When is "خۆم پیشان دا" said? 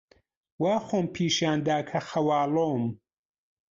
0.85-1.77